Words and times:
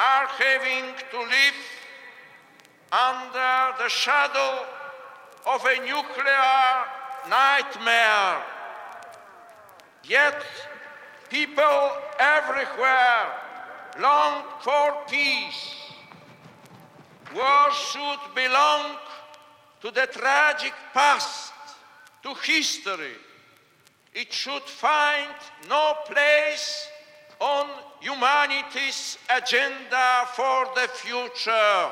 having 0.00 0.94
to 1.10 1.18
live 1.18 1.60
under 2.92 3.82
the 3.82 3.88
shadow 3.88 4.66
of 5.46 5.64
a 5.64 5.76
nuclear 5.80 6.84
nightmare. 7.28 8.42
Yet, 10.04 10.42
people 11.28 11.92
everywhere 12.18 13.32
long 14.00 14.42
for 14.60 14.96
peace. 15.08 15.76
War 17.34 17.70
should 17.72 18.34
belong 18.34 18.96
to 19.82 19.90
the 19.90 20.08
tragic 20.10 20.72
past, 20.92 21.52
to 22.22 22.34
history. 22.34 23.16
It 24.14 24.32
should 24.32 24.62
find 24.62 25.34
no 25.68 25.94
place 26.06 26.88
on 27.40 27.66
humanity's 28.00 29.16
agenda 29.34 30.26
for 30.34 30.66
the 30.74 30.86
future. 30.88 31.90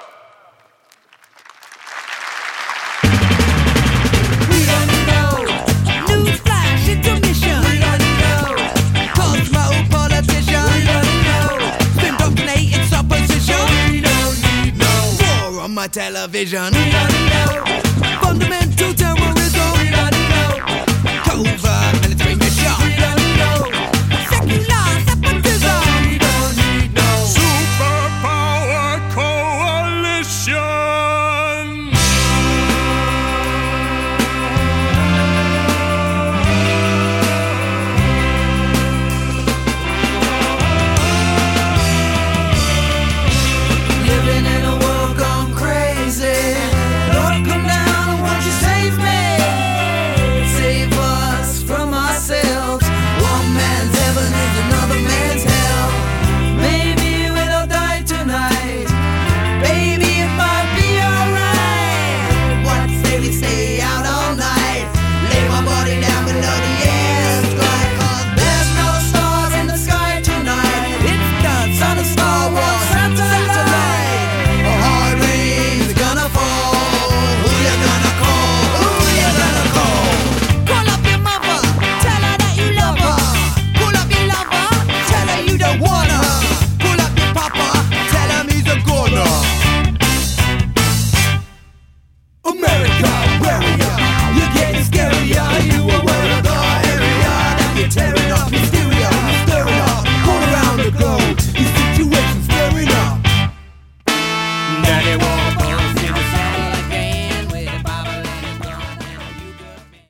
Newsflash, 6.06 6.88
it's 6.88 7.08
a 7.08 7.14
mission. 7.20 7.62
Cosmopolitician. 9.16 10.78